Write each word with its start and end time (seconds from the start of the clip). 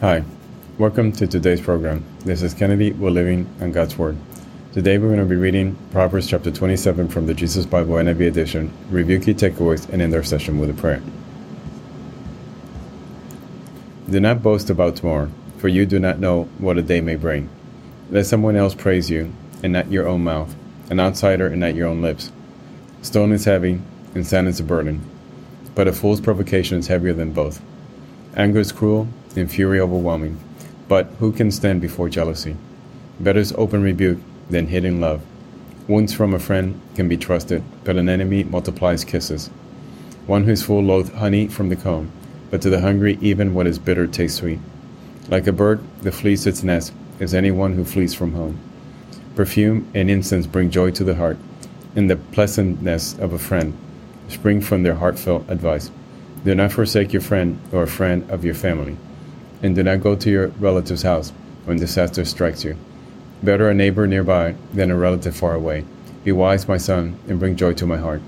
Hi, 0.00 0.22
welcome 0.78 1.10
to 1.10 1.26
today's 1.26 1.60
program. 1.60 2.04
This 2.20 2.42
is 2.42 2.54
Kennedy. 2.54 2.92
We're 2.92 3.10
living 3.10 3.52
on 3.60 3.72
God's 3.72 3.98
Word. 3.98 4.16
Today 4.72 4.96
we're 4.96 5.08
going 5.08 5.18
to 5.18 5.24
be 5.24 5.34
reading 5.34 5.76
Proverbs 5.90 6.28
chapter 6.28 6.52
27 6.52 7.08
from 7.08 7.26
the 7.26 7.34
Jesus 7.34 7.66
Bible 7.66 7.94
NIV 7.94 8.28
edition, 8.28 8.72
review 8.90 9.18
key 9.18 9.34
takeaways, 9.34 9.88
and 9.88 10.00
end 10.00 10.14
our 10.14 10.22
session 10.22 10.60
with 10.60 10.70
a 10.70 10.72
prayer. 10.72 11.02
Do 14.08 14.20
not 14.20 14.40
boast 14.40 14.70
about 14.70 14.94
tomorrow, 14.94 15.32
for 15.56 15.66
you 15.66 15.84
do 15.84 15.98
not 15.98 16.20
know 16.20 16.44
what 16.58 16.78
a 16.78 16.82
day 16.82 17.00
may 17.00 17.16
bring. 17.16 17.50
Let 18.08 18.26
someone 18.26 18.54
else 18.54 18.76
praise 18.76 19.10
you, 19.10 19.32
and 19.64 19.72
not 19.72 19.90
your 19.90 20.06
own 20.06 20.22
mouth, 20.22 20.54
an 20.90 21.00
outsider, 21.00 21.48
and 21.48 21.58
not 21.58 21.74
your 21.74 21.88
own 21.88 22.02
lips. 22.02 22.30
Stone 23.02 23.32
is 23.32 23.46
heavy, 23.46 23.80
and 24.14 24.24
sand 24.24 24.46
is 24.46 24.60
a 24.60 24.62
burden, 24.62 25.04
but 25.74 25.88
a 25.88 25.92
fool's 25.92 26.20
provocation 26.20 26.78
is 26.78 26.86
heavier 26.86 27.14
than 27.14 27.32
both. 27.32 27.60
Anger 28.36 28.60
is 28.60 28.70
cruel, 28.70 29.08
and 29.36 29.50
fury 29.50 29.80
overwhelming. 29.80 30.38
But 30.88 31.06
who 31.18 31.32
can 31.32 31.50
stand 31.50 31.80
before 31.80 32.08
jealousy? 32.08 32.56
Better 33.20 33.40
is 33.40 33.52
open 33.58 33.82
rebuke 33.82 34.18
than 34.48 34.68
hidden 34.68 35.00
love. 35.00 35.22
Wounds 35.86 36.14
from 36.14 36.34
a 36.34 36.38
friend 36.38 36.80
can 36.94 37.08
be 37.08 37.16
trusted, 37.16 37.62
but 37.84 37.96
an 37.96 38.08
enemy 38.08 38.44
multiplies 38.44 39.04
kisses. 39.04 39.48
One 40.26 40.44
who 40.44 40.52
is 40.52 40.62
full 40.62 40.82
loath 40.82 41.14
honey 41.14 41.48
from 41.48 41.68
the 41.68 41.76
comb, 41.76 42.10
but 42.50 42.62
to 42.62 42.70
the 42.70 42.80
hungry 42.80 43.18
even 43.20 43.54
what 43.54 43.66
is 43.66 43.78
bitter 43.78 44.06
tastes 44.06 44.38
sweet. 44.38 44.58
Like 45.28 45.46
a 45.46 45.52
bird 45.52 45.80
that 46.02 46.12
flees 46.12 46.46
its 46.46 46.62
nest 46.62 46.92
is 47.20 47.34
anyone 47.34 47.74
who 47.74 47.84
flees 47.84 48.14
from 48.14 48.32
home. 48.32 48.58
Perfume 49.34 49.90
and 49.94 50.10
incense 50.10 50.46
bring 50.46 50.70
joy 50.70 50.90
to 50.92 51.04
the 51.04 51.14
heart, 51.14 51.38
and 51.96 52.10
the 52.10 52.16
pleasantness 52.16 53.18
of 53.18 53.32
a 53.32 53.38
friend 53.38 53.76
spring 54.28 54.60
from 54.60 54.82
their 54.82 54.94
heartfelt 54.94 55.48
advice. 55.48 55.90
Do 56.44 56.54
not 56.54 56.72
forsake 56.72 57.12
your 57.12 57.22
friend 57.22 57.58
or 57.72 57.82
a 57.82 57.88
friend 57.88 58.30
of 58.30 58.44
your 58.44 58.54
family, 58.54 58.96
and 59.62 59.74
do 59.74 59.82
not 59.82 60.00
go 60.00 60.14
to 60.14 60.30
your 60.30 60.48
relative's 60.58 61.02
house 61.02 61.32
when 61.64 61.78
disaster 61.78 62.24
strikes 62.24 62.64
you. 62.64 62.76
Better 63.42 63.68
a 63.68 63.74
neighbor 63.74 64.06
nearby 64.06 64.54
than 64.72 64.90
a 64.90 64.96
relative 64.96 65.36
far 65.36 65.54
away. 65.54 65.84
Be 66.24 66.32
wise, 66.32 66.66
my 66.66 66.76
son, 66.76 67.18
and 67.28 67.38
bring 67.38 67.56
joy 67.56 67.72
to 67.74 67.86
my 67.86 67.96
heart. 67.96 68.20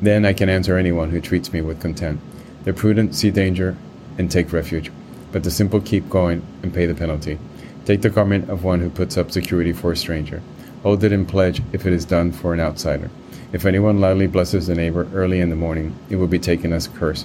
Then 0.00 0.24
I 0.24 0.32
can 0.32 0.48
answer 0.48 0.76
anyone 0.76 1.10
who 1.10 1.20
treats 1.20 1.52
me 1.52 1.60
with 1.60 1.80
contempt. 1.80 2.22
The 2.64 2.72
prudent 2.72 3.14
see 3.14 3.30
danger 3.30 3.76
and 4.16 4.30
take 4.30 4.52
refuge, 4.52 4.90
but 5.32 5.44
the 5.44 5.50
simple 5.50 5.80
keep 5.80 6.08
going 6.08 6.42
and 6.62 6.72
pay 6.72 6.86
the 6.86 6.94
penalty. 6.94 7.38
Take 7.84 8.02
the 8.02 8.10
garment 8.10 8.48
of 8.48 8.64
one 8.64 8.80
who 8.80 8.90
puts 8.90 9.16
up 9.16 9.30
security 9.30 9.72
for 9.72 9.92
a 9.92 9.96
stranger. 9.96 10.42
Hold 10.82 11.04
it 11.04 11.12
in 11.12 11.26
pledge 11.26 11.62
if 11.72 11.86
it 11.86 11.92
is 11.92 12.04
done 12.04 12.32
for 12.32 12.54
an 12.54 12.60
outsider. 12.60 13.10
If 13.52 13.66
anyone 13.66 14.00
loudly 14.00 14.26
blesses 14.26 14.68
a 14.68 14.74
neighbor 14.74 15.08
early 15.12 15.40
in 15.40 15.50
the 15.50 15.56
morning, 15.56 15.94
it 16.10 16.16
will 16.16 16.26
be 16.26 16.38
taken 16.38 16.72
as 16.72 16.86
a 16.86 16.90
curse. 16.90 17.24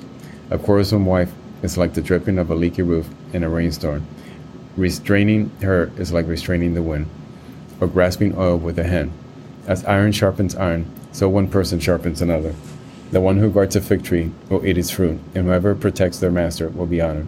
A 0.50 0.58
quarrelsome 0.58 1.06
wife 1.06 1.32
is 1.62 1.78
like 1.78 1.94
the 1.94 2.02
dripping 2.02 2.38
of 2.38 2.50
a 2.50 2.56
leaky 2.56 2.82
roof 2.82 3.08
in 3.34 3.44
a 3.44 3.50
rainstorm. 3.50 4.06
Restraining 4.78 5.52
her 5.62 5.92
is 5.98 6.12
like 6.12 6.28
restraining 6.28 6.74
the 6.74 6.84
wind, 6.84 7.08
or 7.80 7.88
grasping 7.88 8.38
oil 8.38 8.58
with 8.58 8.80
a 8.80 8.84
hand. 8.84 9.12
As 9.68 9.86
iron 9.86 10.12
sharpens 10.12 10.56
iron, 10.56 10.86
so 11.12 11.28
one 11.28 11.48
person 11.48 11.80
sharpens 11.80 12.22
another. 12.22 12.56
The 13.12 13.22
one 13.22 13.38
who 13.38 13.50
guards 13.50 13.76
a 13.76 13.82
fig 13.82 14.04
tree 14.04 14.32
will 14.50 14.66
eat 14.66 14.78
its 14.78 14.92
fruit, 14.92 15.20
and 15.34 15.46
whoever 15.46 15.76
protects 15.76 16.20
their 16.20 16.32
master 16.32 16.70
will 16.70 16.86
be 16.86 17.02
honored. 17.02 17.28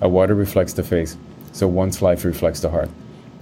A 0.00 0.08
water 0.08 0.34
reflects 0.34 0.72
the 0.72 0.82
face, 0.82 1.16
so 1.52 1.68
one's 1.68 2.00
life 2.00 2.24
reflects 2.24 2.60
the 2.60 2.70
heart. 2.70 2.88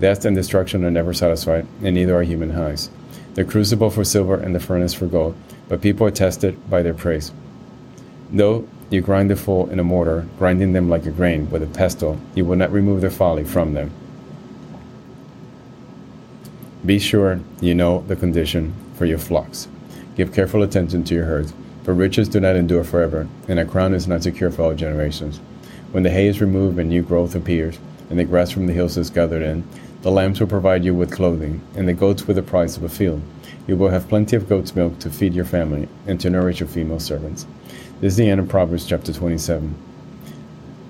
Death 0.01 0.25
and 0.25 0.37
destruction 0.37 0.85
are 0.85 0.91
never 0.91 1.13
satisfied, 1.13 1.67
and 1.83 1.95
neither 1.95 2.17
are 2.17 2.23
human 2.23 2.51
highs. 2.51 2.91
The 3.35 3.45
crucible 3.45 3.91
for 3.91 4.05
silver 4.05 4.35
and 4.35 4.55
the 4.55 4.61
furnace 4.61 4.95
for 4.95 5.07
gold, 5.07 5.37
but 5.69 5.81
people 5.81 6.07
are 6.07 6.11
tested 6.11 6.69
by 6.69 6.83
their 6.83 6.95
praise. 6.95 7.33
Though 8.33 8.69
you 8.91 9.01
grind 9.03 9.31
the 9.31 9.37
full 9.37 9.69
in 9.69 9.79
a 9.79 9.85
mortar, 9.85 10.27
grinding 10.39 10.73
them 10.73 10.89
like 10.89 11.05
a 11.05 11.11
grain 11.11 11.51
with 11.51 11.63
a 11.63 11.67
pestle, 11.67 12.19
you 12.35 12.45
will 12.45 12.57
not 12.57 12.73
remove 12.73 13.01
their 13.01 13.11
folly 13.11 13.45
from 13.45 13.75
them. 13.75 13.91
Be 16.87 16.99
sure 16.99 17.41
you 17.61 17.75
know 17.75 18.03
the 18.07 18.17
condition 18.17 18.73
for 18.95 19.05
your 19.05 19.19
flocks. 19.19 19.69
Give 20.17 20.33
careful 20.33 20.63
attention 20.63 21.05
to 21.05 21.15
your 21.15 21.27
herds, 21.27 21.53
for 21.85 21.93
riches 21.93 22.29
do 22.29 22.41
not 22.41 22.57
endure 22.57 22.85
forever, 22.85 23.29
and 23.47 23.59
a 23.59 23.65
crown 23.65 23.93
is 23.93 24.09
not 24.09 24.23
secure 24.23 24.51
for 24.51 24.63
all 24.63 24.75
generations. 24.75 25.39
When 25.93 26.03
the 26.03 26.11
hay 26.11 26.27
is 26.27 26.41
removed 26.41 26.79
and 26.79 26.89
new 26.89 27.03
growth 27.03 27.35
appears, 27.35 27.79
and 28.09 28.19
the 28.19 28.25
grass 28.25 28.51
from 28.51 28.67
the 28.67 28.73
hills 28.73 28.97
is 28.97 29.11
gathered 29.11 29.43
in, 29.43 29.65
the 30.03 30.11
lambs 30.11 30.41
will 30.41 30.47
provide 30.47 30.85
you 30.85 30.95
with 30.95 31.13
clothing, 31.13 31.61
and 31.75 31.87
the 31.87 31.93
goats 31.93 32.27
with 32.27 32.37
the 32.37 32.43
price 32.43 32.77
of 32.77 32.85
a 32.85 32.89
field. 32.89 33.21
You 33.67 33.77
will 33.77 33.91
have 33.91 34.09
plenty 34.09 34.37
of 34.37 34.49
goat's 34.49 34.75
milk 34.75 34.99
to 35.01 35.11
feed 35.11 35.35
your 35.35 35.45
family 35.45 35.89
and 36.07 36.19
to 36.21 36.31
nourish 36.31 36.61
your 36.61 36.69
female 36.69 37.01
servants. 37.01 37.47
This 38.01 38.13
is 38.13 38.19
the 38.19 38.31
end 38.31 38.39
of 38.39 38.49
Proverbs 38.49 38.87
chapter 38.87 39.13
27. 39.13 39.75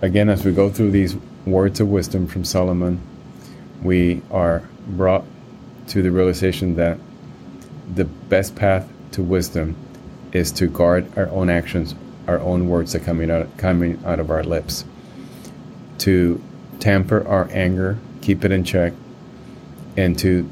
Again, 0.02 0.28
as 0.28 0.44
we 0.44 0.52
go 0.52 0.68
through 0.68 0.90
these 0.90 1.16
words 1.46 1.80
of 1.80 1.88
wisdom 1.88 2.26
from 2.26 2.44
Solomon, 2.44 3.00
we 3.82 4.20
are 4.30 4.68
brought 4.86 5.24
to 5.86 6.02
the 6.02 6.10
realization 6.10 6.76
that 6.76 6.98
the 7.94 8.04
best 8.04 8.56
path 8.56 8.86
to 9.12 9.22
wisdom 9.22 9.74
is 10.32 10.52
to 10.52 10.66
guard 10.66 11.10
our 11.16 11.30
own 11.30 11.48
actions, 11.48 11.94
our 12.26 12.40
own 12.40 12.68
words 12.68 12.92
that 12.92 13.04
coming 13.04 13.30
out 13.30 13.56
coming 13.56 13.98
out 14.04 14.20
of 14.20 14.30
our 14.30 14.44
lips. 14.44 14.84
To 16.00 16.38
tamper 16.78 17.26
our 17.26 17.48
anger, 17.52 17.96
keep 18.20 18.44
it 18.44 18.52
in 18.52 18.64
check, 18.64 18.92
and 19.96 20.18
to 20.18 20.46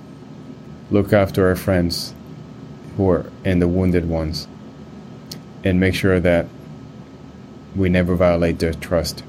look 0.90 1.12
after 1.12 1.48
our 1.48 1.56
friends 1.56 2.14
who 2.96 3.10
are 3.10 3.30
and 3.44 3.60
the 3.60 3.68
wounded 3.68 4.08
ones 4.08 4.48
and 5.66 5.80
make 5.80 5.94
sure 5.94 6.20
that 6.20 6.46
we 7.74 7.88
never 7.88 8.14
violate 8.14 8.60
their 8.60 8.72
trust. 8.72 9.24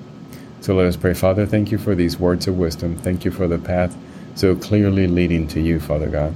So 0.61 0.75
let 0.75 0.85
us 0.85 0.95
pray. 0.95 1.15
Father, 1.15 1.47
thank 1.47 1.71
you 1.71 1.79
for 1.79 1.95
these 1.95 2.19
words 2.19 2.47
of 2.47 2.57
wisdom. 2.57 2.95
Thank 2.95 3.25
you 3.25 3.31
for 3.31 3.47
the 3.47 3.57
path 3.57 3.97
so 4.35 4.55
clearly 4.55 5.07
leading 5.07 5.47
to 5.47 5.59
you, 5.59 5.79
Father 5.79 6.07
God. 6.07 6.35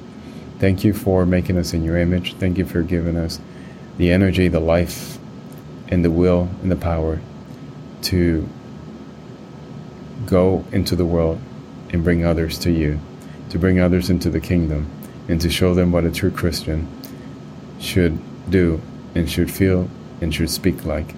Thank 0.57 0.83
you 0.83 0.93
for 0.93 1.25
making 1.25 1.57
us 1.57 1.73
in 1.73 1.83
your 1.83 1.97
image. 1.97 2.33
Thank 2.35 2.57
you 2.57 2.65
for 2.65 2.81
giving 2.81 3.15
us 3.15 3.39
the 3.97 4.11
energy, 4.11 4.47
the 4.47 4.59
life, 4.59 5.19
and 5.87 6.03
the 6.03 6.09
will 6.09 6.49
and 6.63 6.71
the 6.71 6.75
power 6.75 7.19
to 8.03 8.49
go 10.25 10.65
into 10.71 10.95
the 10.95 11.05
world 11.05 11.39
and 11.91 12.03
bring 12.03 12.25
others 12.25 12.57
to 12.59 12.71
you, 12.71 12.99
to 13.49 13.59
bring 13.59 13.79
others 13.79 14.09
into 14.09 14.31
the 14.31 14.39
kingdom, 14.39 14.89
and 15.27 15.39
to 15.41 15.49
show 15.49 15.75
them 15.75 15.91
what 15.91 16.05
a 16.05 16.11
true 16.11 16.31
Christian 16.31 16.87
should 17.79 18.19
do 18.49 18.81
and 19.15 19.29
should 19.29 19.51
feel 19.51 19.89
and 20.21 20.33
should 20.33 20.49
speak 20.49 20.85
like. 20.85 21.15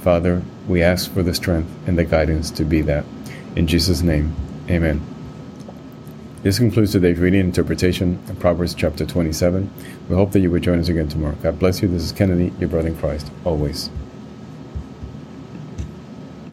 Father, 0.00 0.42
we 0.66 0.82
ask 0.82 1.10
for 1.12 1.22
the 1.22 1.34
strength 1.34 1.70
and 1.86 1.96
the 1.96 2.04
guidance 2.04 2.50
to 2.52 2.64
be 2.64 2.82
that. 2.82 3.04
In 3.54 3.66
Jesus' 3.66 4.02
name, 4.02 4.34
amen. 4.68 5.00
This 6.42 6.58
concludes 6.58 6.90
today's 6.90 7.18
reading 7.18 7.40
and 7.40 7.48
interpretation 7.50 8.18
of 8.28 8.38
Proverbs 8.40 8.74
chapter 8.74 9.06
27. 9.06 9.70
We 10.08 10.16
hope 10.16 10.32
that 10.32 10.40
you 10.40 10.50
will 10.50 10.58
join 10.58 10.80
us 10.80 10.88
again 10.88 11.08
tomorrow. 11.08 11.36
God 11.40 11.58
bless 11.60 11.80
you. 11.80 11.88
This 11.88 12.02
is 12.02 12.10
Kennedy, 12.10 12.52
your 12.58 12.68
brother 12.68 12.88
in 12.88 12.96
Christ, 12.96 13.30
always. 13.44 13.90